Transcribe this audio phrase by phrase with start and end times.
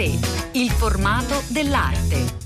[0.00, 2.38] A3, il formato dell'arte.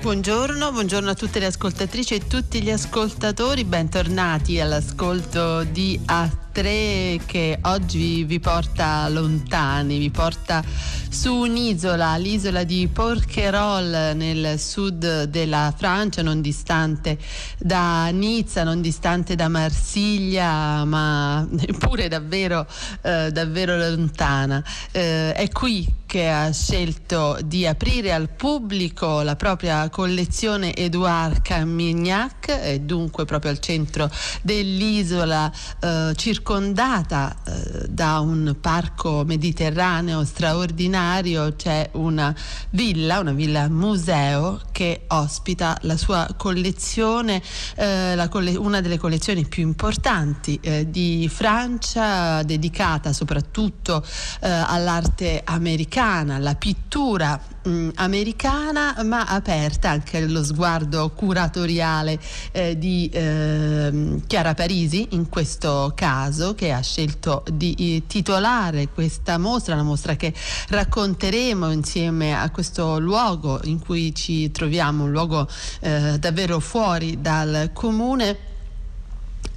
[0.00, 6.00] Buongiorno, buongiorno a tutte le ascoltatrici e tutti gli ascoltatori, bentornati all'ascolto di
[6.52, 10.62] A3 che oggi vi porta lontani, vi porta
[11.10, 17.18] su un'isola, l'isola di Porquerolles nel sud della Francia, non distante
[17.58, 22.66] da Nizza, non distante da Marsiglia, ma neppure davvero,
[23.02, 24.62] eh, davvero lontana.
[24.92, 32.48] Eh, è qui che ha scelto di aprire al pubblico la propria collezione Edouard Camignac
[32.48, 36.12] e dunque proprio al centro dell'isola eh,
[36.48, 42.34] circondata eh, da un parco mediterraneo straordinario c'è una
[42.70, 47.42] villa, una villa museo che ospita la sua collezione,
[47.74, 54.02] eh, la coll- una delle collezioni più importanti eh, di Francia dedicata soprattutto
[54.40, 62.18] eh, all'arte americana americana, la pittura mh, mm, americana, ma aperta anche allo sguardo curatoriale
[62.52, 69.38] eh, di eh, Chiara Parisi, in questo caso, che ha scelto di eh, titolare questa
[69.38, 70.32] mostra, una mostra che
[70.68, 75.46] racconteremo insieme a questo luogo in cui ci troviamo, un luogo
[75.80, 78.47] eh, davvero fuori dal comune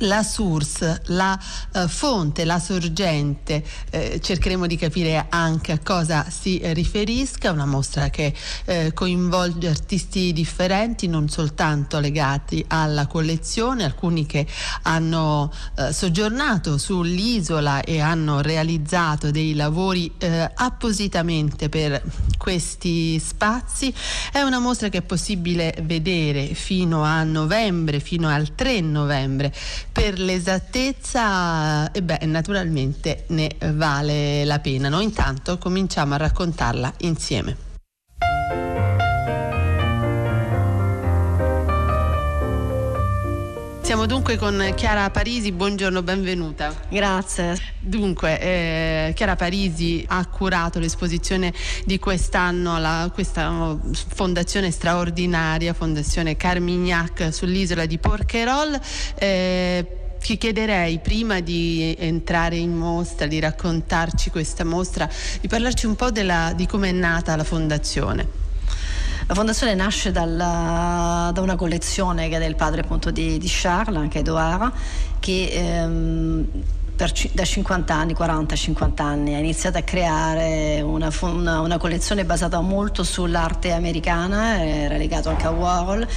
[0.02, 1.38] la source, la
[1.74, 8.10] uh, fonte, la sorgente, eh, cercheremo di capire anche a cosa si riferisca, una mostra
[8.10, 8.34] che
[8.66, 14.46] eh, coinvolge artisti differenti, non soltanto legati alla collezione, alcuni che
[14.84, 22.02] hanno eh, soggiornato sull'isola e hanno realizzato dei lavori eh, appositamente per
[22.38, 23.94] questi spazi.
[24.32, 29.54] È una mostra che è possibile vedere fino a novembre, fino al 3 novembre
[29.92, 34.90] per l'esattezza, e beh, naturalmente ne vale la pena.
[34.90, 37.71] Noi intanto cominciamo a raccontarla insieme.
[43.84, 46.74] Siamo dunque con Chiara Parisi, buongiorno, benvenuta.
[46.88, 47.58] Grazie.
[47.80, 51.52] Dunque, eh, Chiara Parisi ha curato l'esposizione
[51.84, 59.14] di quest'anno, la, questa fondazione straordinaria, Fondazione Carmignac sull'isola di Porquerolles.
[59.16, 59.86] Eh,
[60.22, 65.10] ti chiederei prima di entrare in mostra, di raccontarci questa mostra,
[65.42, 68.51] di parlarci un po' della, di come è nata la fondazione.
[69.32, 73.96] La fondazione nasce dalla, da una collezione che è del padre appunto di, di Charles,
[73.96, 74.74] anche Edouard,
[75.22, 76.46] che ehm,
[77.02, 82.62] per, da 50 anni, 40-50 anni, ha iniziato a creare una, una, una, collezione basata
[82.62, 86.08] molto sull'arte americana, era legato anche a Warhol,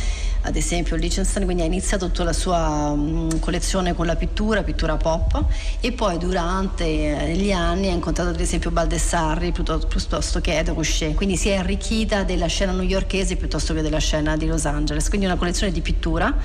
[0.43, 4.99] ad esempio Liechtenstein, quindi ha iniziato tutta la sua um, collezione con la pittura, pittura
[4.99, 5.43] pop,
[5.81, 10.75] e poi durante eh, gli anni ha incontrato ad esempio Baldessarri piuttosto, piuttosto che Edo
[10.75, 15.09] Couchet, quindi si è arricchita della scena newyorkese piuttosto che della scena di Los Angeles,
[15.09, 16.37] quindi una collezione di pittura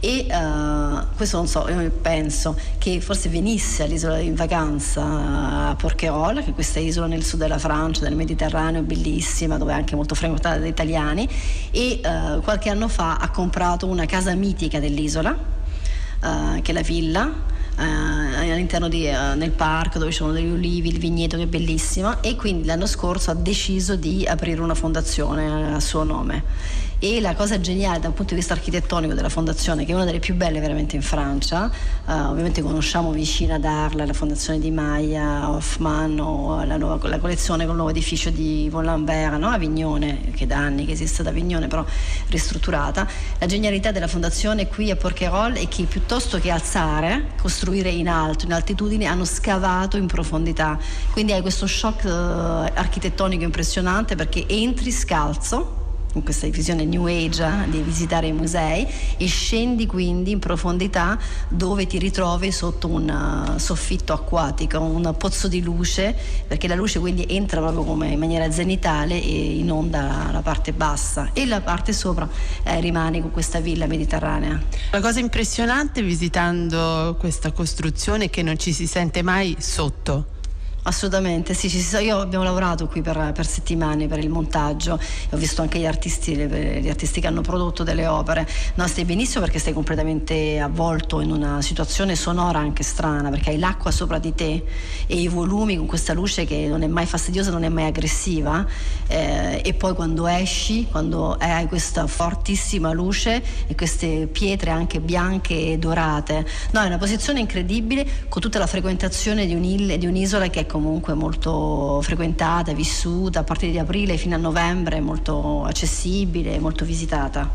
[0.00, 6.44] e uh, questo non so, io penso che forse venisse all'isola in vacanza a Porquerolles,
[6.44, 10.14] che è questa isola nel sud della Francia, del Mediterraneo, bellissima, dove è anche molto
[10.14, 11.28] frequentata da italiani
[11.72, 16.82] e uh, qualche anno fa ha comprato una casa mitica dell'isola, uh, che è la
[16.82, 17.56] villa.
[17.74, 22.36] all'interno di, nel parco dove ci sono degli ulivi, il vigneto che è bellissimo e
[22.36, 27.60] quindi l'anno scorso ha deciso di aprire una fondazione a suo nome e la cosa
[27.60, 30.96] geniale dal punto di vista architettonico della fondazione, che è una delle più belle veramente
[30.96, 31.70] in Francia,
[32.06, 37.18] uh, ovviamente conosciamo vicino ad Arles la fondazione di Maya, Hoffman o la, nuova, la
[37.18, 39.48] collezione con il nuovo edificio di Von no?
[39.48, 41.84] a Vignone, che da anni che esiste da Vignone però
[42.30, 43.06] ristrutturata.
[43.38, 48.44] La genialità della fondazione qui a Porquerolles è che piuttosto che alzare, costruire in alto,
[48.44, 50.76] in altitudine, hanno scavato in profondità.
[51.12, 55.77] Quindi hai questo shock uh, architettonico impressionante perché entri scalzo
[56.12, 61.18] con questa visione New Age eh, di visitare i musei e scendi quindi in profondità
[61.48, 66.16] dove ti ritrovi sotto un uh, soffitto acquatico, un pozzo di luce,
[66.46, 71.30] perché la luce quindi entra proprio come in maniera zenitale e inonda la parte bassa
[71.32, 72.28] e la parte sopra
[72.62, 74.60] eh, rimane con questa villa mediterranea.
[74.90, 80.36] La cosa impressionante visitando questa costruzione è che non ci si sente mai sotto
[80.88, 81.68] Assolutamente, sì,
[82.00, 86.34] io abbiamo lavorato qui per, per, settimane per il montaggio ho visto anche gli artisti,
[86.34, 88.48] gli artisti che hanno prodotto delle opere.
[88.76, 93.58] No, stai benissimo perché stai completamente avvolto in una situazione sonora anche strana, perché hai
[93.58, 94.64] l'acqua sopra di te
[95.06, 98.66] e i volumi con questa luce che non è mai fastidiosa, non è mai aggressiva
[99.08, 105.72] eh, e poi quando esci, quando hai questa fortissima luce e queste pietre anche bianche
[105.72, 110.60] e dorate, no, è una posizione incredibile con tutta la frequentazione di, di un'isola che
[110.60, 116.84] è comunque molto frequentata, vissuta a partire di aprile fino a novembre, molto accessibile, molto
[116.84, 117.50] visitata.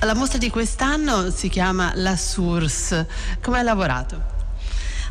[0.00, 3.06] La mostra di quest'anno si chiama La Source.
[3.40, 4.14] Come hai lavorato?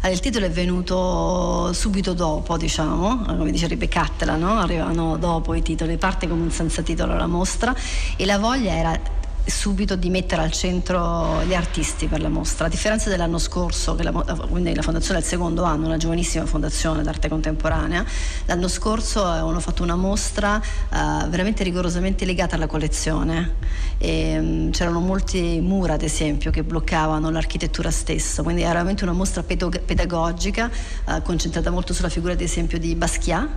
[0.04, 4.60] Allora, il titolo è venuto subito dopo, diciamo, come dicerebbe Cattela, no?
[4.60, 7.76] arrivano dopo i titoli, parte come un senza titolo la mostra
[8.18, 9.00] e la voglia era
[9.46, 14.04] subito di mettere al centro gli artisti per la mostra, a differenza dell'anno scorso, che
[14.04, 18.06] la, quindi la fondazione è il secondo anno, una giovanissima fondazione d'arte contemporanea,
[18.46, 23.56] l'anno scorso avevano fatto una mostra uh, veramente rigorosamente legata alla collezione.
[23.98, 29.14] E, um, c'erano molti mura ad esempio che bloccavano l'architettura stessa, quindi era veramente una
[29.14, 30.70] mostra pedagogica
[31.06, 33.50] uh, concentrata molto sulla figura ad esempio di Basquiat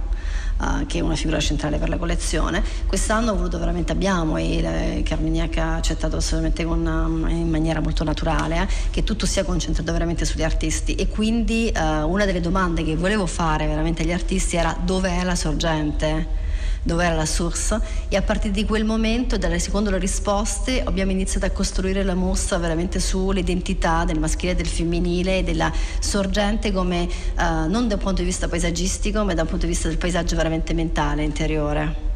[0.58, 2.62] uh, che è una figura centrale per la collezione.
[2.86, 8.62] Quest'anno ho voluto veramente abbiamo e Carmignac ha accettato assolutamente una, in maniera molto naturale
[8.62, 12.96] eh, che tutto sia concentrato veramente sugli artisti e quindi uh, una delle domande che
[12.96, 16.42] volevo fare veramente agli artisti era dove è la sorgente?
[16.84, 21.10] Dove era la source e a partire di quel momento, dalle secondo le risposte, abbiamo
[21.10, 26.70] iniziato a costruire la mostra veramente sull'identità del maschile e del femminile e della sorgente
[26.70, 29.88] come eh, non da un punto di vista paesaggistico ma da un punto di vista
[29.88, 32.13] del paesaggio veramente mentale, interiore.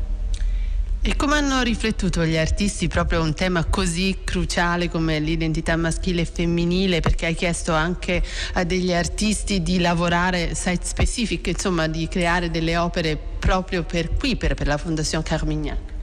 [1.08, 6.24] E come hanno riflettuto gli artisti proprio un tema così cruciale come l'identità maschile e
[6.26, 7.00] femminile?
[7.00, 8.22] Perché hai chiesto anche
[8.52, 14.36] a degli artisti di lavorare site specific, insomma di creare delle opere proprio per qui,
[14.36, 15.97] per, per la Fondazione Carmignac.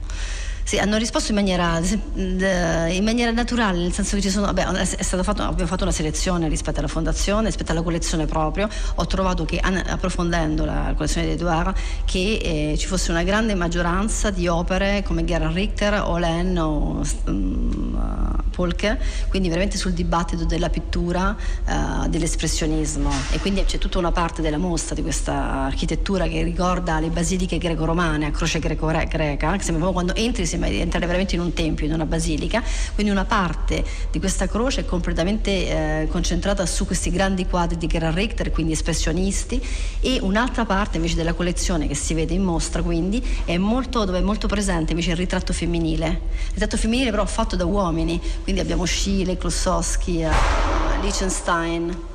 [0.66, 4.84] Sì, hanno risposto in maniera, in maniera, naturale, nel senso che sono, vabbè,
[5.22, 8.68] fatto, abbiamo fatto una selezione rispetto alla fondazione, rispetto alla collezione proprio.
[8.96, 11.72] Ho trovato che approfondendo la collezione di Edouard
[12.04, 18.42] che eh, ci fosse una grande maggioranza di opere come Gerhard Richter, Olen o um,
[18.50, 18.98] Polke,
[19.28, 21.36] quindi veramente sul dibattito della pittura,
[21.66, 23.12] uh, dell'espressionismo.
[23.30, 27.56] E quindi c'è tutta una parte della mostra di questa architettura che ricorda le basiliche
[27.56, 31.52] greco-romane a croce greco-greca, che sembra proprio quando entri sembra di entrare veramente in un
[31.52, 32.62] tempio, in una basilica,
[32.94, 37.86] quindi una parte di questa croce è completamente eh, concentrata su questi grandi quadri di
[37.86, 39.62] Gerhard Richter, quindi espressionisti,
[40.00, 44.18] e un'altra parte invece della collezione che si vede in mostra, quindi è molto, dove
[44.18, 48.60] è molto presente invece il ritratto femminile, il ritratto femminile però fatto da uomini, quindi
[48.60, 52.14] abbiamo Schiele, Klossowski, uh, Liechtenstein.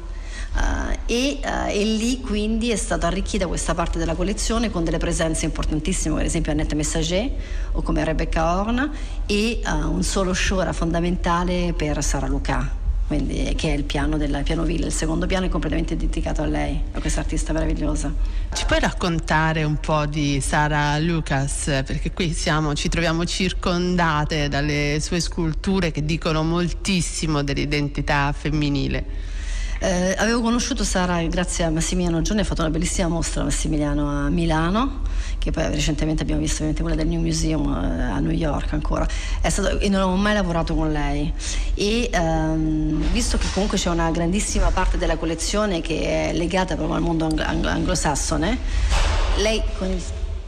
[0.53, 4.97] Uh, e, uh, e, lì quindi è stata arricchita questa parte della collezione con delle
[4.97, 7.31] presenze importantissime, come ad esempio Annette Messager
[7.71, 8.91] o come Rebecca Horn
[9.25, 12.79] e uh, un solo show era fondamentale per Sara Luca.
[13.07, 16.45] Quindi, che è il piano del piano Villa, il secondo piano è completamente dedicato a
[16.45, 18.13] lei, a questa artista meravigliosa.
[18.53, 21.65] Ci puoi raccontare un po' di Sara Lucas?
[21.85, 29.05] Perché qui siamo, ci troviamo circondate dalle sue sculture che dicono moltissimo dell'identità femminile.
[29.83, 34.29] Eh, avevo conosciuto Sara grazie a Massimiliano Giorni, ha fatto una bellissima mostra Massimiliano a
[34.29, 35.01] Milano,
[35.39, 39.07] che poi recentemente abbiamo visto quella del New Museum eh, a New York ancora.
[39.41, 41.33] Stato, e non avevo mai lavorato con lei.
[41.73, 46.97] E ehm, visto che comunque c'è una grandissima parte della collezione che è legata proprio
[46.97, 48.59] al mondo anglo- anglosassone,
[49.37, 49.99] lei con il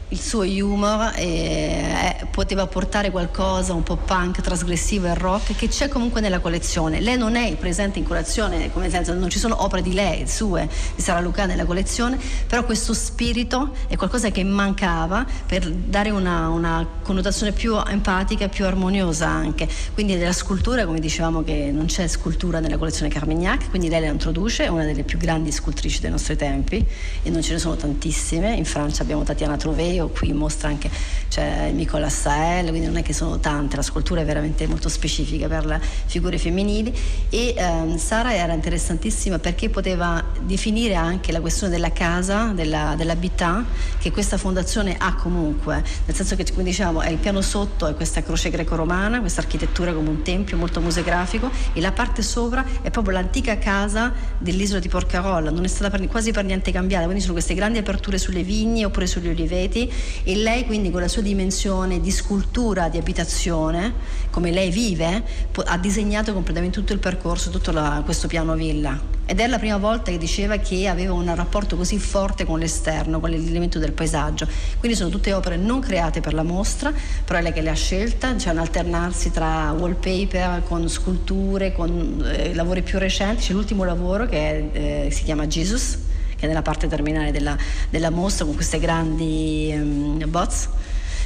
[0.08, 5.88] il suo humor eh, poteva portare qualcosa un po' punk, trasgressivo e rock che c'è
[5.88, 7.00] comunque nella collezione.
[7.00, 10.68] Lei non è presente in collezione, come senso non ci sono opere di lei, sue,
[10.94, 16.48] di Sara Luca nella collezione, però questo spirito è qualcosa che mancava per dare una,
[16.48, 19.66] una connotazione più empatica, più armoniosa anche.
[19.94, 24.08] Quindi della scultura, come dicevamo che non c'è scultura nella collezione Carmignac, quindi lei la
[24.08, 26.84] introduce, è una delle più grandi scultrici dei nostri tempi
[27.22, 28.54] e non ce ne sono tantissime.
[28.54, 30.90] In Francia abbiamo Tatiana Trouvé Matteo, qui mostra anche
[31.28, 35.48] c'è Nicola Sael, quindi non è che sono tante, la scultura è veramente molto specifica
[35.48, 36.94] per le figure femminili.
[37.28, 43.64] E ehm, Sara era interessantissima perché poteva definire anche la questione della casa, della, dell'abità
[43.98, 47.94] che questa fondazione ha comunque, nel senso che come diciamo è il piano sotto è
[47.94, 52.90] questa croce greco-romana, questa architettura come un tempio molto museografico e la parte sopra è
[52.90, 57.22] proprio l'antica casa dell'isola di Porcarolla, non è stata per, quasi per niente cambiata, quindi
[57.22, 59.83] sono queste grandi aperture sulle vigne oppure sugli oliveti
[60.22, 63.92] e lei quindi con la sua dimensione di scultura, di abitazione,
[64.30, 65.22] come lei vive,
[65.64, 69.14] ha disegnato completamente tutto il percorso, tutto la, questo piano villa.
[69.26, 73.20] Ed è la prima volta che diceva che aveva un rapporto così forte con l'esterno,
[73.20, 74.46] con l'elemento del paesaggio.
[74.78, 76.92] Quindi sono tutte opere non create per la mostra,
[77.24, 82.22] però è lei che le ha scelte, c'è un alternarsi tra wallpaper con sculture, con
[82.26, 83.44] eh, lavori più recenti.
[83.44, 84.38] C'è l'ultimo lavoro che
[84.72, 85.96] è, eh, si chiama Jesus,
[86.44, 87.56] che è nella parte terminale della,
[87.88, 90.68] della mostra con queste grandi um, bots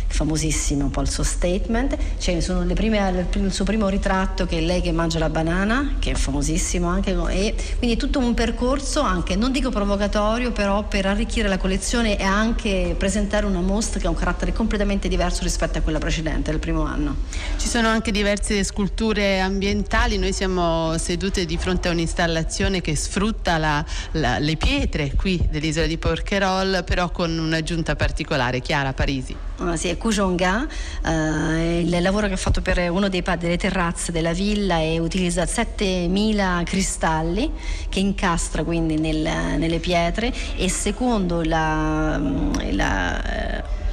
[0.09, 4.59] famosissimo un po' il suo statement, cioè sono le prime, il suo primo ritratto che
[4.59, 8.35] è lei che mangia la banana, che è famosissimo anche, e quindi è tutto un
[8.35, 14.01] percorso anche, non dico provocatorio, però per arricchire la collezione e anche presentare una mostra
[14.01, 17.17] che ha un carattere completamente diverso rispetto a quella precedente, del primo anno.
[17.57, 23.59] Ci sono anche diverse sculture ambientali, noi siamo sedute di fronte a un'installazione che sfrutta
[23.59, 29.37] la, la, le pietre qui dell'isola di Porcherol, però con un'aggiunta particolare, Chiara Parisi.
[29.61, 30.67] Ah, sì, Kujonga,
[31.05, 35.45] eh, il lavoro che ha fatto per uno dei delle terrazze della villa e utilizza
[35.45, 37.53] 7000 cristalli
[37.89, 39.21] che incastra quindi nel,
[39.59, 42.19] nelle pietre e secondo la,
[42.71, 42.88] la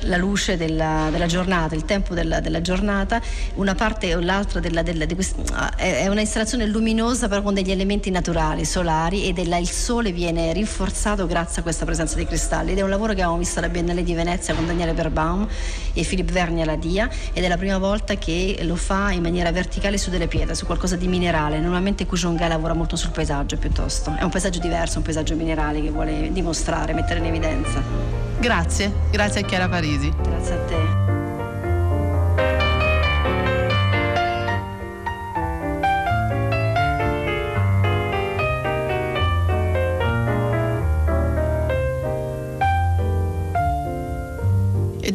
[0.06, 3.22] la luce della, della, giornata, il tempo della, della, giornata,
[3.56, 7.72] una parte o l'altra della, della, di questa, è una installazione luminosa però con degli
[7.72, 12.72] elementi naturali, solari e della, il sole viene rinforzato grazie a questa presenza dei cristalli
[12.72, 15.48] ed è un lavoro che abbiamo visto alla Biennale di Venezia con Daniele Berbaum
[15.94, 19.52] e Philippe Verni alla Dia ed è la prima volta che lo fa in maniera
[19.52, 21.60] verticale su delle pietre, su qualcosa di minerale.
[21.60, 25.90] Normalmente Kujonga lavora molto sul paesaggio piuttosto, è un paesaggio diverso, un paesaggio minerale che
[25.90, 28.25] vuole dimostrare, mettere in evidenza.
[28.46, 30.14] Grazie, grazie a Chiara Parisi.
[30.22, 31.05] Grazie a te.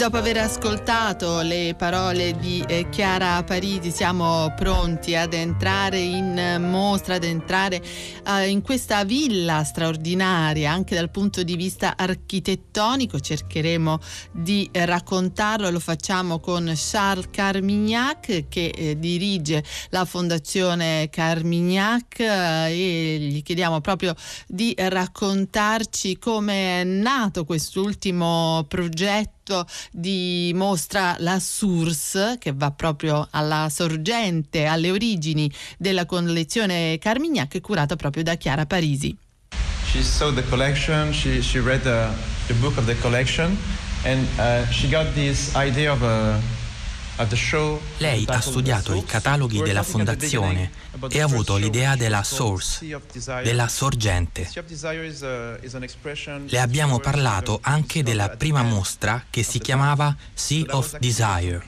[0.00, 7.16] Dopo aver ascoltato le parole di eh, Chiara Parisi siamo pronti ad entrare in mostra,
[7.16, 7.82] ad entrare
[8.26, 13.20] eh, in questa villa straordinaria anche dal punto di vista architettonico.
[13.20, 13.98] Cercheremo
[14.32, 22.70] di eh, raccontarlo, lo facciamo con Charles Carmignac che eh, dirige la Fondazione Carmignac eh,
[22.70, 24.14] e gli chiediamo proprio
[24.46, 33.26] di raccontarci come è nato quest'ultimo progetto progetto di mostra La Source che va proprio
[33.30, 39.16] alla sorgente, alle origini della collezione Carmignac curata proprio da Chiara Parisi.
[39.90, 42.08] She saw the collection, she, she read the,
[42.46, 43.56] the book of the collection
[44.04, 46.40] and uh, she got this idea of a
[47.98, 50.70] lei ha studiato i cataloghi della fondazione
[51.10, 52.98] e ha avuto l'idea della source,
[53.42, 54.48] della sorgente.
[56.46, 61.62] Le abbiamo parlato anche della prima mostra che si chiamava Sea of Desire,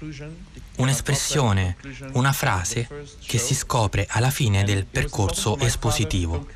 [0.76, 1.76] un'espressione,
[2.12, 2.88] una frase
[3.26, 6.47] che si scopre alla fine del percorso espositivo.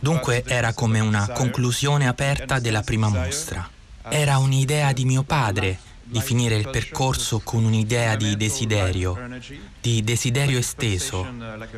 [0.00, 3.68] Dunque era come una conclusione aperta della prima mostra.
[4.08, 9.18] Era un'idea di mio padre di finire il percorso con un'idea di desiderio,
[9.80, 11.26] di desiderio esteso,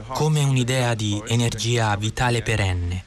[0.08, 3.02] come un'idea di energia vitale perenne,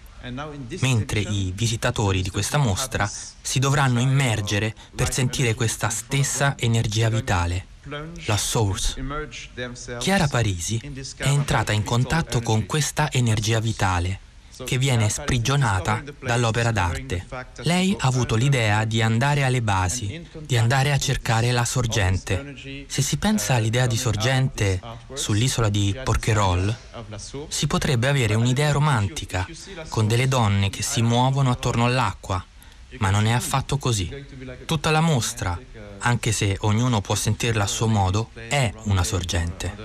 [0.79, 3.07] mentre i visitatori di questa mostra
[3.41, 7.65] si dovranno immergere per sentire questa stessa energia vitale,
[8.25, 8.95] la source.
[9.99, 10.81] Chiara Parisi
[11.17, 14.27] è entrata in contatto con questa energia vitale
[14.65, 17.25] che viene sprigionata dall'opera d'arte.
[17.63, 22.55] Lei ha avuto l'idea di andare alle basi, di andare a cercare la sorgente.
[22.87, 24.79] Se si pensa all'idea di sorgente
[25.13, 26.75] sull'isola di Porquerolles,
[27.47, 29.47] si potrebbe avere un'idea romantica,
[29.87, 32.43] con delle donne che si muovono attorno all'acqua,
[32.97, 34.09] ma non è affatto così.
[34.65, 35.59] Tutta la mostra,
[35.99, 39.75] anche se ognuno può sentirla a suo modo, è una sorgente.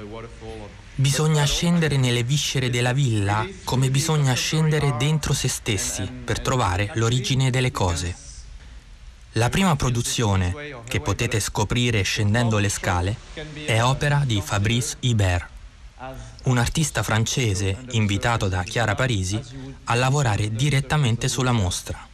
[0.97, 7.51] Bisogna scendere nelle viscere della villa come bisogna scendere dentro se stessi per trovare l'origine
[7.51, 8.15] delle cose.
[9.33, 10.55] La prima produzione,
[10.87, 13.17] che potete scoprire scendendo le scale,
[13.65, 15.49] è opera di Fabrice Hibert,
[16.45, 19.41] un artista francese invitato da Chiara Parisi
[19.85, 22.07] a lavorare direttamente sulla mostra.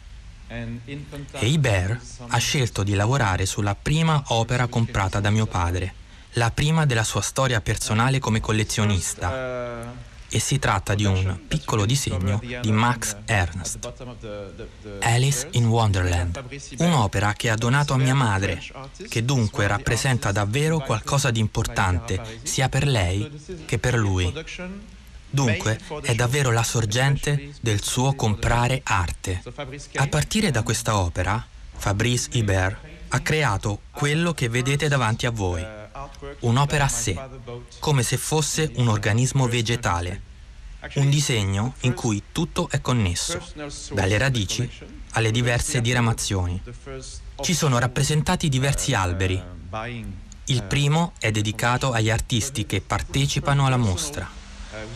[0.49, 5.95] E Hibert ha scelto di lavorare sulla prima opera comprata da mio padre,
[6.35, 10.09] la prima della sua storia personale come collezionista.
[10.33, 13.93] E si tratta di un piccolo disegno di Max Ernst,
[15.01, 16.41] Alice in Wonderland,
[16.79, 18.63] un'opera che ha donato a mia madre,
[19.09, 23.29] che dunque rappresenta davvero qualcosa di importante sia per lei
[23.67, 24.33] che per lui.
[25.29, 29.43] Dunque è davvero la sorgente del suo comprare arte.
[29.97, 31.45] A partire da questa opera,
[31.75, 32.77] Fabrice Hibert
[33.09, 35.67] ha creato quello che vedete davanti a voi,
[36.41, 37.19] un'opera a sé,
[37.79, 40.23] come se fosse un organismo vegetale,
[40.95, 43.41] un disegno in cui tutto è connesso,
[43.93, 44.69] dalle radici
[45.13, 46.61] alle diverse diramazioni.
[47.41, 49.43] Ci sono rappresentati diversi alberi.
[50.47, 54.29] Il primo è dedicato agli artisti che partecipano alla mostra.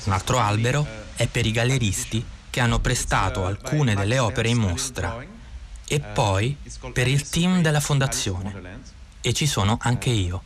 [0.04, 5.24] Un altro albero è per i galleristi che hanno prestato alcune delle opere in mostra
[5.86, 6.56] e poi
[6.92, 8.92] per il team della fondazione.
[9.26, 10.42] E ci sono anche io.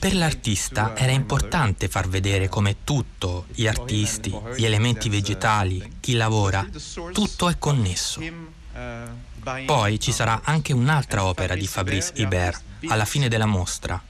[0.00, 6.66] Per l'artista era importante far vedere come tutto, gli artisti, gli elementi vegetali, chi lavora,
[7.12, 8.20] tutto è connesso.
[9.66, 14.02] Poi ci sarà anche un'altra opera di Fabrice Hibert alla fine della mostra,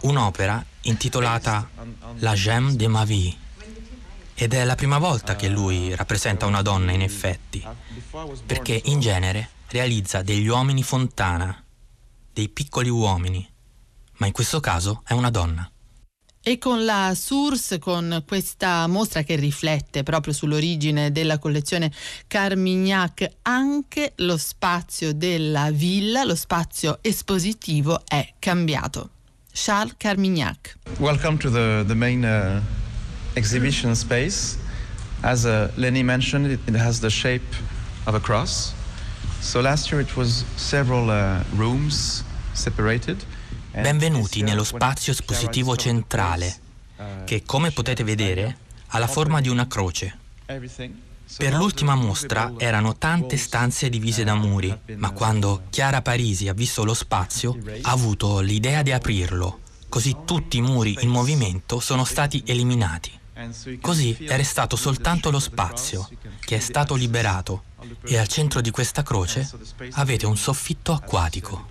[0.00, 1.70] un'opera intitolata
[2.18, 3.32] La Gemme de ma vie.
[4.34, 7.64] Ed è la prima volta che lui rappresenta una donna in effetti,
[8.44, 11.62] perché in genere realizza degli uomini fontana,
[12.32, 13.46] dei piccoli uomini,
[14.18, 15.70] ma in questo caso è una donna.
[16.44, 21.92] E con la Source, con questa mostra che riflette proprio sull'origine della collezione
[22.26, 29.10] Carmignac, anche lo spazio della villa, lo spazio espositivo è cambiato.
[29.52, 30.78] Charles Carmignac.
[30.98, 32.60] Welcome to the, the main uh,
[33.34, 34.56] exhibition space.
[35.22, 37.54] As uh, Lenny mentioned, it, it has the shape
[38.06, 38.74] of a cross.
[39.42, 43.22] So last year it was several uh, rooms separated.
[43.72, 46.56] Benvenuti nello spazio espositivo centrale,
[47.24, 48.56] che come potete vedere
[48.86, 50.16] ha la forma di una croce.
[50.46, 56.84] Per l'ultima mostra erano tante stanze divise da muri, ma quando Chiara Parisi ha visto
[56.84, 59.58] lo spazio ha avuto l'idea di aprirlo,
[59.88, 63.10] così tutti i muri in movimento sono stati eliminati.
[63.80, 66.08] Così è restato soltanto lo spazio,
[66.38, 67.64] che è stato liberato,
[68.04, 69.48] e al centro di questa croce
[69.92, 71.68] avete un soffitto acquatico.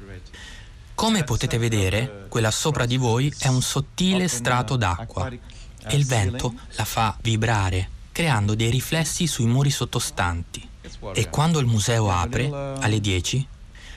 [1.01, 6.53] Come potete vedere, quella sopra di voi è un sottile strato d'acqua e il vento
[6.75, 10.67] la fa vibrare, creando dei riflessi sui muri sottostanti.
[11.13, 13.47] E quando il museo apre, alle 10,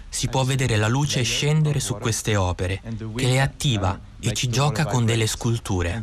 [0.09, 2.81] si può vedere la luce scendere su queste opere,
[3.17, 6.03] che le attiva e ci gioca con delle sculture.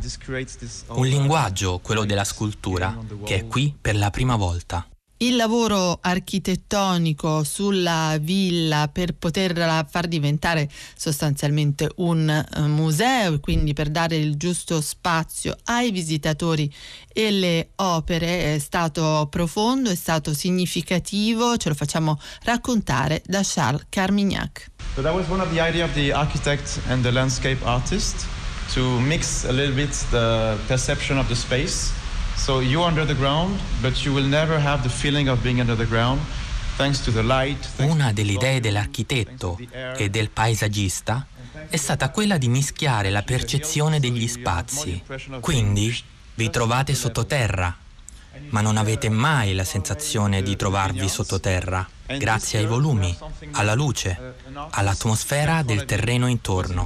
[0.88, 4.86] Un linguaggio, quello della scultura, che è qui per la prima volta
[5.22, 13.88] il lavoro architettonico sulla villa per poterla far diventare sostanzialmente un uh, museo quindi per
[13.88, 16.72] dare il giusto spazio ai visitatori
[17.12, 23.86] e le opere è stato profondo, è stato significativo, ce lo facciamo raccontare da Charles
[23.90, 24.70] Carmignac.
[24.94, 28.26] So that was one of the idea of the architect and the landscape artist
[28.74, 31.28] to mix a little bit the perception of
[32.36, 35.76] So you're under the ground, but you will never have the feeling of being under
[35.76, 36.20] the ground.
[37.76, 39.58] Una delle idee dell'architetto
[39.96, 41.26] e del paesaggista
[41.68, 45.00] è stata quella di mischiare la percezione degli spazi.
[45.40, 45.94] Quindi
[46.34, 47.76] vi trovate sottoterra,
[48.48, 51.86] ma non avete mai la sensazione di trovarvi sottoterra
[52.18, 53.16] grazie ai volumi,
[53.52, 54.34] alla luce,
[54.70, 56.84] all'atmosfera del terreno intorno.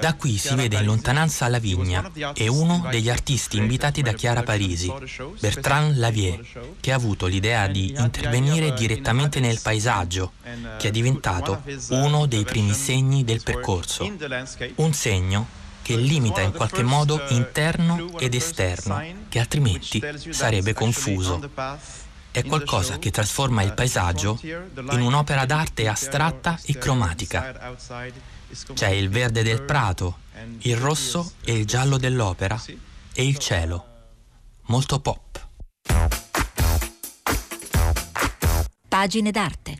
[0.00, 4.42] Da qui si vede in lontananza la vigna e uno degli artisti invitati da Chiara
[4.42, 4.92] Parisi,
[5.40, 6.40] Bertrand Lavier,
[6.80, 10.32] che ha avuto l'idea di intervenire direttamente nel paesaggio,
[10.78, 14.10] che è diventato uno dei primi segni del percorso.
[14.76, 15.46] Un segno
[15.82, 21.40] che limita in qualche modo interno ed esterno, che altrimenti sarebbe confuso
[22.38, 27.76] è qualcosa che trasforma il paesaggio in un'opera d'arte astratta e cromatica.
[28.74, 30.18] C'è il verde del prato,
[30.60, 32.60] il rosso e il giallo dell'opera
[33.12, 33.86] e il cielo.
[34.66, 35.46] Molto pop.
[38.88, 39.78] Pagine d'arte.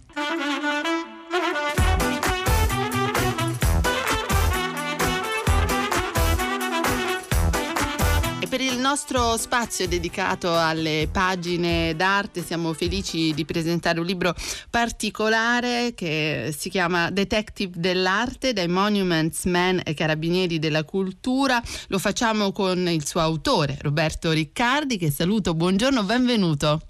[8.88, 14.34] Nostro spazio dedicato alle pagine d'arte siamo felici di presentare un libro
[14.70, 21.60] particolare che si chiama Detective dell'arte dai Monuments Men e Carabinieri della Cultura.
[21.88, 26.80] Lo facciamo con il suo autore Roberto Riccardi che saluto, buongiorno, benvenuto.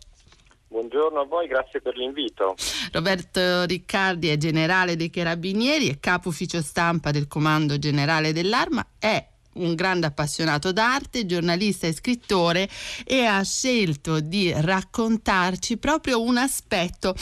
[0.68, 2.54] Buongiorno a voi, grazie per l'invito.
[2.92, 9.27] Roberto Riccardi è generale dei Carabinieri e capo ufficio stampa del Comando Generale dell'Arma, è
[9.54, 12.68] un grande appassionato d'arte, giornalista e scrittore
[13.04, 17.14] e ha scelto di raccontarci proprio un aspetto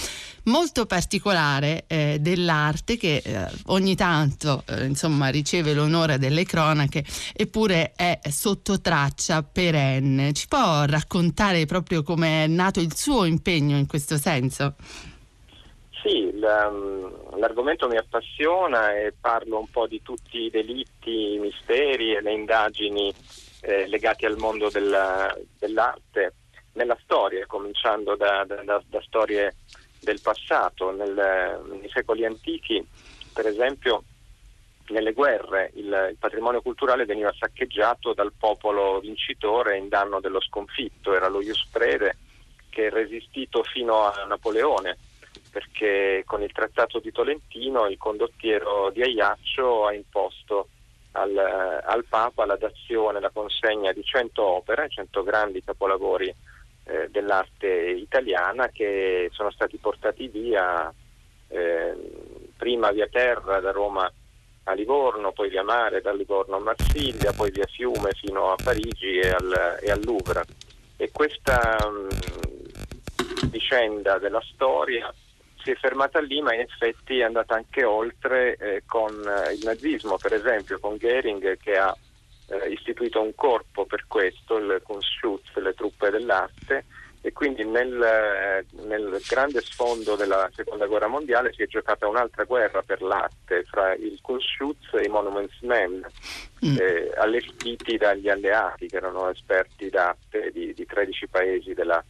[0.45, 7.93] molto particolare eh, dell'arte che eh, ogni tanto eh, insomma riceve l'onore delle cronache eppure
[7.93, 10.33] è sotto traccia perenne.
[10.33, 14.75] Ci può raccontare proprio come è nato il suo impegno in questo senso?
[16.07, 22.21] Sì, l'argomento mi appassiona e parlo un po' di tutti i delitti, i misteri e
[22.21, 23.12] le indagini
[23.62, 26.35] eh, legati al mondo della, dell'arte
[26.75, 29.57] nella storia, cominciando da, da, da storie
[29.99, 30.92] del passato.
[30.92, 32.87] Nel, nei secoli antichi,
[33.33, 34.05] per esempio,
[34.90, 41.16] nelle guerre il, il, patrimonio culturale veniva saccheggiato dal popolo vincitore in danno dello sconfitto,
[41.16, 42.16] era lo Ius Prede
[42.69, 44.99] che è resistito fino a Napoleone
[45.57, 50.69] perché con il trattato di Tolentino il condottiero di Aiaccio ha imposto
[51.12, 56.29] al, al Papa la dazione, la consegna di 100 opere, 100 grandi capolavori
[56.85, 60.92] eh, dell'arte italiana che sono stati portati via
[61.49, 61.95] eh,
[62.55, 64.12] prima via terra da Roma
[64.64, 69.21] a Livorno, poi via mare da Livorno a Marsiglia, poi via fiume fino a Parigi
[69.21, 70.45] e al, e al Louvre.
[70.99, 72.09] E questa mh,
[73.23, 75.11] mm, vicenda della storia
[75.67, 79.65] si è fermata lì, ma in effetti è andata anche oltre eh, con eh, il
[79.65, 81.97] nazismo, per esempio, con Goering che ha
[82.51, 86.85] eh, istituito un corpo per questo, il Kunstschutz, le truppe dell'arte,
[87.21, 92.45] e quindi nel, eh, nel, grande sfondo della seconda guerra mondiale si è giocata un'altra
[92.45, 96.07] guerra per l'arte fra il Kunstschutz e i Monuments Men,
[96.65, 96.77] mm.
[96.79, 102.05] eh, allestiti dagli alleati che erano esperti d'arte di, di 13 paesi della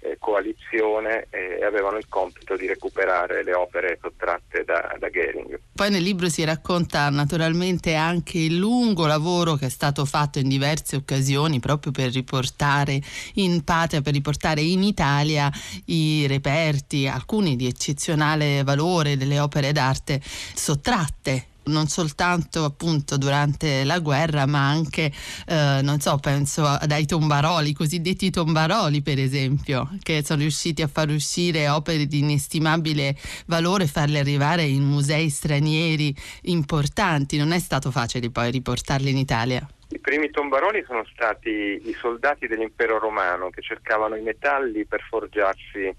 [0.00, 5.60] eh, coalizione e avevano il compito di recuperare le opere sottratte da, da Goering.
[5.74, 10.48] Poi nel libro si racconta naturalmente anche il lungo lavoro che è stato fatto in
[10.48, 13.00] diverse occasioni proprio per riportare
[13.34, 15.50] in patria, per riportare in Italia
[15.86, 23.98] i reperti, alcuni di eccezionale valore delle opere d'arte sottratte non soltanto appunto durante la
[23.98, 25.12] guerra, ma anche,
[25.46, 30.88] eh, non so, penso ai tombaroli, i cosiddetti tombaroli per esempio, che sono riusciti a
[30.88, 37.36] far uscire opere di inestimabile valore e farle arrivare in musei stranieri importanti.
[37.36, 39.66] Non è stato facile poi riportarli in Italia.
[39.92, 45.92] I primi tombaroli sono stati i soldati dell'impero romano che cercavano i metalli per forgiarsi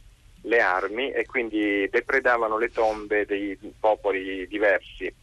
[0.44, 5.14] le armi e quindi depredavano le tombe dei popoli diversi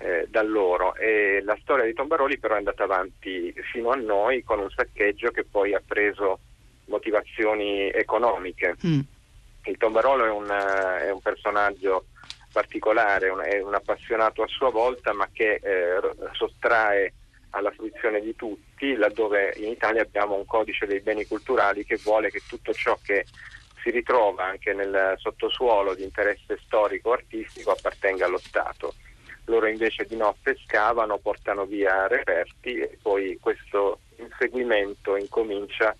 [0.00, 4.42] eh, da loro e la storia di Tombaroli però è andata avanti fino a noi
[4.42, 6.40] con un saccheggio che poi ha preso
[6.86, 8.76] motivazioni economiche.
[8.84, 9.00] Mm.
[9.64, 12.06] Il Tombarolo è un, è un personaggio
[12.50, 16.00] particolare, un, è un appassionato a sua volta ma che eh,
[16.32, 17.12] sottrae
[17.50, 22.30] alla fruizione di tutti, laddove in Italia abbiamo un codice dei beni culturali che vuole
[22.30, 23.26] che tutto ciò che
[23.82, 28.94] si ritrova anche nel sottosuolo di interesse storico-artistico appartenga allo Stato
[29.50, 35.94] loro invece di notte scavano, portano via reperti e poi questo inseguimento incomincia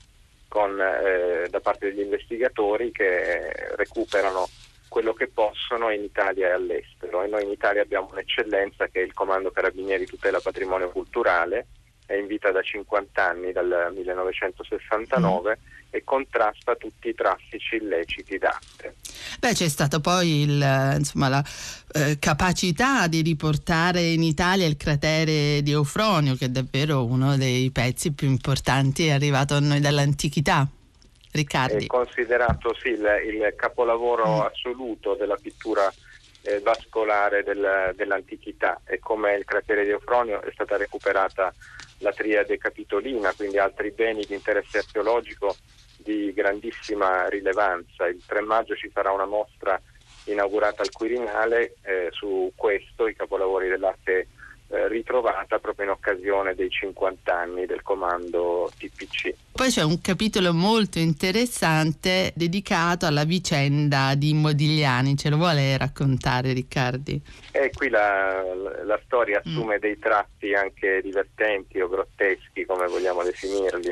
[0.48, 4.48] con, eh, da parte degli investigatori che recuperano
[4.88, 7.22] quello che possono in Italia e all'estero.
[7.22, 11.66] E noi in Italia abbiamo un'eccellenza che è il Comando Carabinieri Tutela Patrimonio Culturale,
[12.11, 15.62] è in vita da 50 anni, dal 1969 mm.
[15.90, 18.96] e contrasta tutti i traffici illeciti d'arte.
[19.38, 21.44] Beh, c'è stata poi il, insomma, la
[21.92, 27.70] eh, capacità di riportare in Italia il cratere di Eufronio, che è davvero uno dei
[27.70, 30.66] pezzi più importanti, arrivato a noi dall'antichità.
[31.33, 31.85] Riccardi.
[31.85, 34.40] È considerato sì, il, il capolavoro mm.
[34.40, 35.88] assoluto della pittura
[36.42, 41.53] eh, vascolare del, dell'antichità e come il cratere di Eufronio è stata recuperata
[41.98, 45.55] la triade capitolina, quindi altri beni di interesse archeologico
[45.96, 48.07] di grandissima rilevanza.
[48.07, 49.81] Il 3 maggio ci sarà una mostra
[50.24, 54.29] inaugurata al Quirinale eh, su questo, i capolavori dell'arte
[54.70, 59.35] ritrovata proprio in occasione dei 50 anni del comando TPC.
[59.52, 66.52] Poi c'è un capitolo molto interessante dedicato alla vicenda di Modigliani, ce lo vuole raccontare
[66.52, 67.20] Riccardi?
[67.50, 68.42] Eh, qui la,
[68.85, 69.50] la storia mm.
[69.50, 69.80] assume mm.
[69.80, 73.90] dei tratti anche divertenti o grotteschi, come vogliamo definirli.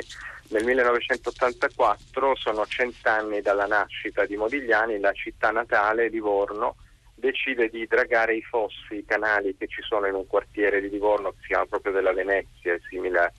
[0.50, 6.76] Nel 1984 sono cent'anni dalla nascita di Modigliani, la città natale, Livorno,
[7.18, 11.30] decide di dragare i fossi, i canali che ci sono in un quartiere di Livorno
[11.30, 13.32] che si chiama proprio della Venezia, simile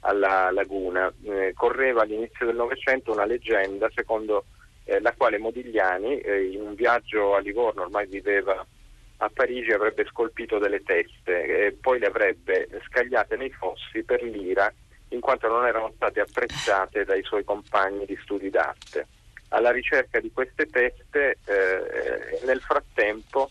[0.00, 1.12] alla laguna.
[1.24, 4.44] Eh, correva all'inizio del Novecento una leggenda secondo
[4.84, 8.64] eh, la quale Modigliani eh, in un viaggio a Livorno, ormai viveva
[9.18, 14.72] a Parigi, avrebbe scolpito delle teste e poi le avrebbe scagliate nei fossi per l'ira
[15.08, 19.06] in quanto non erano state apprezzate dai suoi compagni di studi d'arte
[19.52, 23.50] alla ricerca di queste teste eh, nel frattempo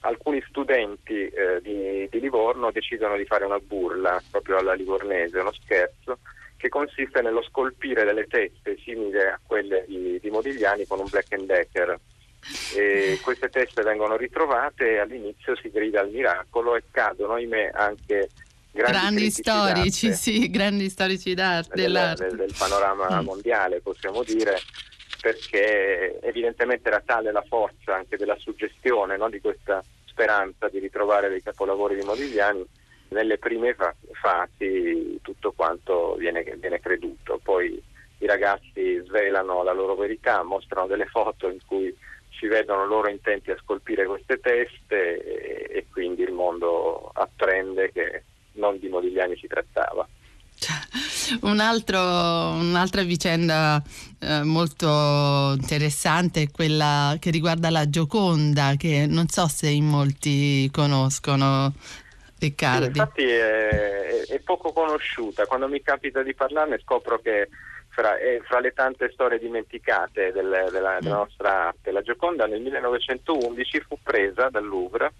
[0.00, 5.52] alcuni studenti eh, di, di, Livorno decidono di fare una burla proprio alla livornese, uno
[5.52, 6.18] scherzo
[6.56, 11.32] che consiste nello scolpire delle teste simili a quelle di, di Modigliani con un Black
[11.32, 11.98] and Decker.
[12.74, 18.30] E queste teste vengono ritrovate e all'inizio si grida al miracolo e cadono, ahimè, anche
[18.72, 24.58] grandi, grandi storici, sì, grandi storici d'arte, del, del, del panorama mondiale, possiamo dire,
[25.22, 31.28] perché evidentemente era tale la forza anche della suggestione no, di questa speranza di ritrovare
[31.28, 32.66] dei capolavori di Modigliani
[33.10, 33.76] nelle prime
[34.20, 37.80] fasi tutto quanto viene, viene, creduto, poi
[38.18, 41.96] i ragazzi svelano la loro verità, mostrano delle foto in cui
[42.30, 48.24] si vedono loro intenti a scolpire queste teste e, e quindi il mondo apprende che
[48.54, 50.04] non di Modigliani si trattava.
[51.42, 53.82] Un altro, un'altra vicenda
[54.20, 60.68] eh, molto interessante è quella che riguarda la Gioconda, che non so se in molti
[60.70, 61.72] conoscono.
[62.38, 62.86] Riccardo.
[62.86, 67.48] Sì, infatti è, è, poco conosciuta, quando mi capita di parlarne scopro che
[67.88, 71.18] fra, fra le tante storie dimenticate del, della, della, mm.
[71.18, 75.12] nostra arte, la Gioconda nel 1911 fu presa dal Louvre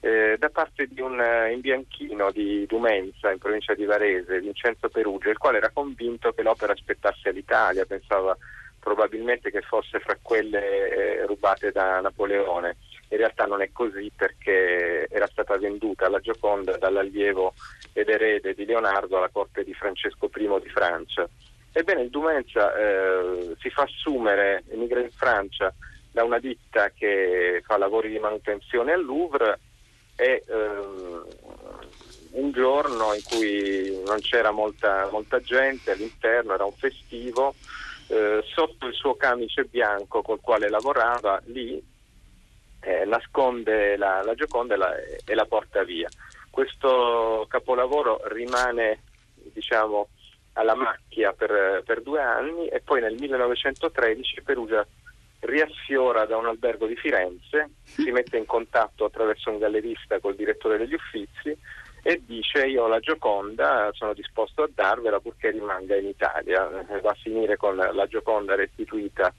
[0.00, 5.30] eh, da parte di un uh, imbianchino di Dumenza in provincia di Varese, Vincenzo Perugia,
[5.30, 8.36] il quale era convinto che l'opera aspettasse all'Italia, pensava
[8.78, 12.76] probabilmente che fosse fra quelle eh, rubate da Napoleone.
[13.10, 17.54] In realtà non è così perché era stata venduta alla Gioconda dall'allievo
[17.92, 21.28] ed erede di Leonardo alla corte di Francesco I di Francia.
[21.72, 25.72] Ebbene, il Dumenza eh, si fa assumere, emigra in Francia
[26.10, 29.58] da una ditta che fa lavori di manutenzione al Louvre
[30.20, 31.26] e ehm,
[32.32, 37.54] un giorno in cui non c'era molta, molta gente all'interno, era un festivo,
[38.08, 41.80] eh, sotto il suo camice bianco col quale lavorava, lì
[42.80, 46.08] eh, nasconde la, la Gioconda e la, e la, porta via.
[46.50, 49.02] Questo capolavoro rimane
[49.52, 50.08] diciamo,
[50.54, 54.84] alla macchia per, per due anni e poi nel 1913 Perugia
[55.40, 60.78] riaffiora da un albergo di Firenze, si mette in contatto attraverso un gallerista col direttore
[60.78, 61.56] degli uffizi
[62.02, 66.68] e dice io ho la Gioconda, sono disposto a darvela purché rimanga in Italia.
[67.02, 69.34] Va a finire con la Gioconda restituita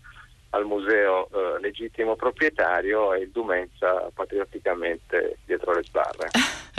[0.51, 6.29] al museo eh, legittimo proprietario e il Dumenza patriotticamente dietro le sbarre.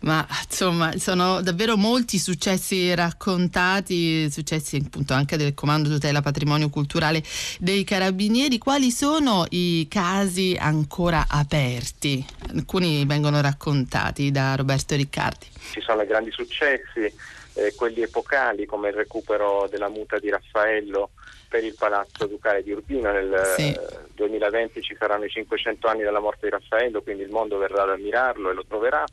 [0.00, 7.22] Ma insomma, sono davvero molti successi raccontati, successi appunto anche del Comando Tutela Patrimonio Culturale
[7.58, 8.58] dei Carabinieri.
[8.58, 12.24] Quali sono i casi ancora aperti?
[12.54, 15.46] Alcuni vengono raccontati da Roberto Riccardi.
[15.72, 17.12] Ci sono grandi successi,
[17.54, 21.10] eh, quelli epocali come il recupero della muta di Raffaello
[21.48, 23.10] per il Palazzo Ducale di Urbino.
[23.10, 23.76] Nel sì.
[24.14, 27.90] 2020 ci saranno i 500 anni dalla morte di Raffaello, quindi il mondo verrà ad
[27.90, 29.04] ammirarlo e lo troverà.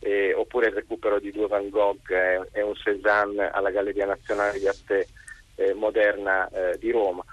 [0.00, 2.08] Eh, oppure il recupero di due Van Gogh
[2.52, 5.08] e, un Cézanne alla Galleria Nazionale di Arte
[5.56, 7.24] eh, Moderna eh, di Roma.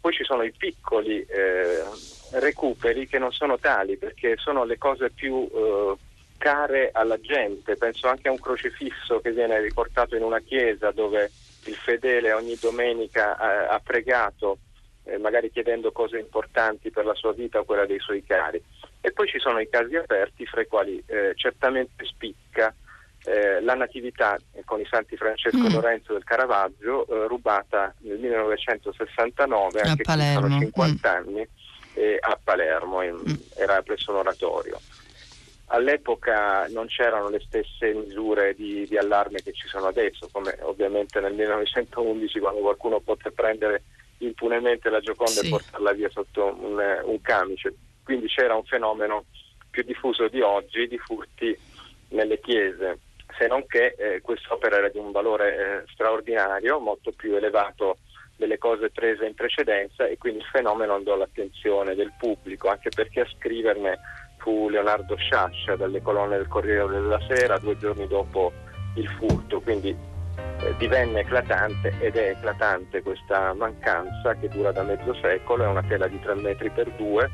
[0.00, 1.82] Poi ci sono i piccoli eh,
[2.32, 5.94] recuperi che non sono tali perché sono le cose più eh,
[6.38, 7.76] care alla gente.
[7.76, 11.30] Penso anche a un crocifisso che viene riportato in una chiesa dove
[11.66, 14.58] il fedele ogni domenica ha, ha pregato,
[15.04, 18.62] eh, magari chiedendo cose importanti per la sua vita o quella dei suoi cari.
[19.00, 22.74] E poi ci sono i casi aperti, fra i quali eh, certamente spicca
[23.24, 25.72] eh, la natività con i santi Francesco mm.
[25.72, 30.48] Lorenzo del Caravaggio, eh, rubata nel 1969, a anche Palermo.
[30.48, 31.14] sono 50 mm.
[31.14, 31.48] anni,
[32.20, 33.34] a Palermo, in, mm.
[33.56, 34.78] era presso un oratorio.
[35.68, 41.18] All'epoca non c'erano le stesse misure di, di, allarme che ci sono adesso, come ovviamente
[41.18, 43.82] nel 1911 quando qualcuno poté prendere
[44.18, 45.46] impunemente la Gioconda sì.
[45.46, 47.74] e portarla via sotto un, un, camice.
[48.04, 49.24] Quindi c'era un fenomeno
[49.68, 51.58] più diffuso di oggi di furti
[52.10, 53.00] nelle chiese,
[53.36, 57.98] se non che eh, quest'opera era di un valore eh, straordinario, molto più elevato
[58.36, 63.20] delle cose prese in precedenza e quindi il fenomeno andò all'attenzione del pubblico, anche perché
[63.20, 63.98] a scriverne
[64.46, 68.52] fu Leonardo Sciascia dalle colonne del Corriere della Sera due giorni dopo
[68.94, 75.14] il furto, quindi eh, divenne eclatante ed è eclatante questa mancanza che dura da mezzo
[75.14, 77.30] secolo, è una tela di 3 metri per 2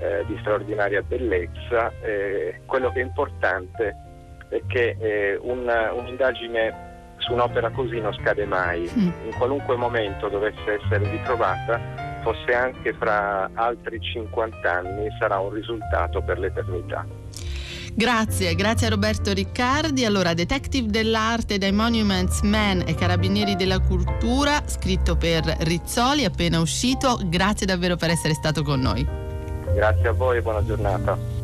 [0.00, 1.92] eh, di straordinaria bellezza.
[2.02, 3.96] Eh, quello che è importante
[4.48, 9.26] è che eh, un, un'indagine su un'opera così non scade mai, mm.
[9.26, 16.20] in qualunque momento dovesse essere ritrovata fosse anche fra altri 50 anni sarà un risultato
[16.22, 17.06] per l'eternità.
[17.94, 20.04] Grazie, grazie a Roberto Riccardi.
[20.04, 27.20] Allora, Detective dell'arte dai Monuments Men e Carabinieri della Cultura, scritto per Rizzoli, appena uscito.
[27.24, 29.06] Grazie davvero per essere stato con noi.
[29.72, 31.35] Grazie a voi e buona giornata.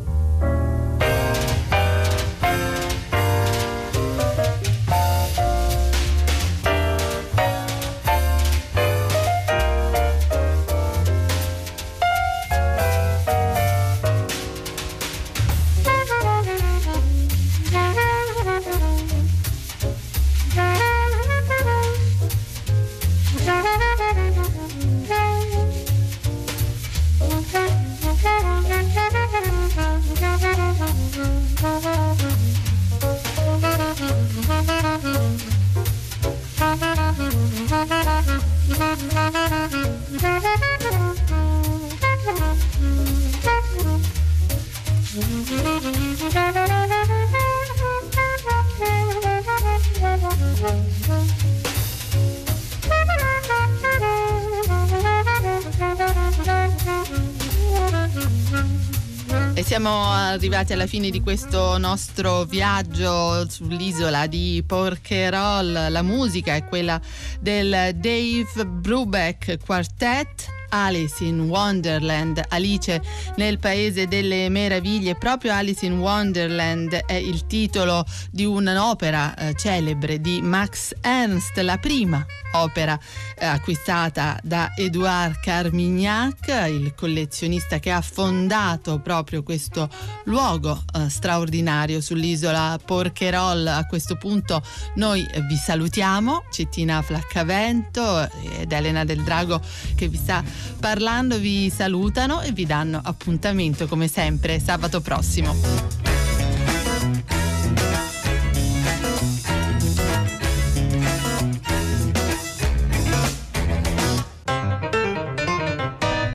[59.55, 65.87] E siamo arrivati alla fine di questo nostro viaggio sull'isola di Porcherol.
[65.89, 66.99] La musica è quella
[67.39, 72.99] del Dave Brubeck Quartet Alice in Wonderland, Alice
[73.35, 75.15] nel Paese delle Meraviglie.
[75.15, 81.77] Proprio Alice in Wonderland è il titolo di un'opera eh, celebre di Max Ernst, la
[81.77, 82.99] prima opera
[83.35, 89.89] eh, acquistata da Edouard Carmignac, il collezionista che ha fondato proprio questo
[90.25, 93.67] luogo eh, straordinario sull'isola Porcherol.
[93.67, 94.63] A questo punto
[94.95, 99.61] noi vi salutiamo, Cettina Flaccavento ed Elena del Drago
[99.95, 100.43] che vi sta
[100.79, 106.12] parlando, vi salutano e vi danno appuntamento come sempre sabato prossimo.